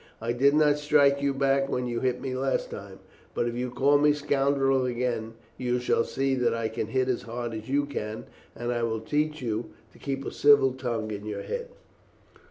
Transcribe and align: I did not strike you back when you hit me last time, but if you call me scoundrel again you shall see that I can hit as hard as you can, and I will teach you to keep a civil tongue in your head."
I 0.19 0.33
did 0.33 0.55
not 0.55 0.79
strike 0.79 1.21
you 1.21 1.31
back 1.31 1.69
when 1.69 1.85
you 1.85 1.99
hit 1.99 2.19
me 2.19 2.33
last 2.35 2.71
time, 2.71 2.97
but 3.35 3.47
if 3.47 3.53
you 3.53 3.69
call 3.69 3.99
me 3.99 4.13
scoundrel 4.13 4.83
again 4.83 5.35
you 5.59 5.77
shall 5.79 6.03
see 6.03 6.33
that 6.33 6.55
I 6.55 6.69
can 6.69 6.87
hit 6.87 7.07
as 7.07 7.21
hard 7.21 7.53
as 7.53 7.69
you 7.69 7.85
can, 7.85 8.25
and 8.55 8.71
I 8.71 8.81
will 8.81 9.01
teach 9.01 9.43
you 9.43 9.73
to 9.93 9.99
keep 9.99 10.25
a 10.25 10.31
civil 10.31 10.71
tongue 10.71 11.11
in 11.11 11.27
your 11.27 11.43
head." 11.43 11.67